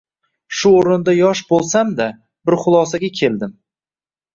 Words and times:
Shu 0.59 0.71
o‘rinda 0.77 1.15
yosh 1.19 1.43
bo‘lsam-da 1.53 2.11
bir 2.51 2.61
xulosaga 2.67 3.15
keldim. 3.23 3.59